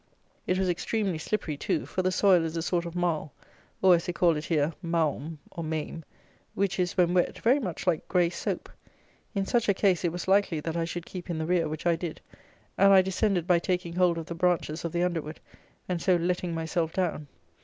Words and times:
It 0.47 0.57
was 0.57 0.67
extremely 0.67 1.19
slippery 1.19 1.55
too; 1.55 1.85
for 1.85 2.01
the 2.01 2.11
soil 2.11 2.43
is 2.43 2.57
a 2.57 2.63
sort 2.63 2.87
of 2.87 2.95
marle, 2.95 3.31
or, 3.83 3.93
as 3.93 4.07
they 4.07 4.11
call 4.11 4.35
it 4.35 4.45
here, 4.45 4.73
maume, 4.81 5.37
or 5.51 5.63
mame, 5.63 6.03
which 6.55 6.79
is, 6.79 6.97
when 6.97 7.13
wet, 7.13 7.37
very 7.37 7.59
much 7.59 7.85
like 7.85 8.07
grey 8.07 8.31
soap. 8.31 8.67
In 9.35 9.45
such 9.45 9.69
a 9.69 9.75
case 9.75 10.03
it 10.03 10.11
was 10.11 10.27
likely 10.27 10.59
that 10.59 10.75
I 10.75 10.85
should 10.85 11.05
keep 11.05 11.29
in 11.29 11.37
the 11.37 11.45
rear, 11.45 11.69
which 11.69 11.85
I 11.85 11.95
did, 11.95 12.19
and 12.79 12.91
I 12.91 13.03
descended 13.03 13.45
by 13.45 13.59
taking 13.59 13.93
hold 13.93 14.17
of 14.17 14.25
the 14.25 14.33
branches 14.33 14.83
of 14.83 14.91
the 14.91 15.03
underwood, 15.03 15.39
and 15.87 16.01
so 16.01 16.15
letting 16.15 16.55
myself 16.55 16.93
down. 16.93 17.27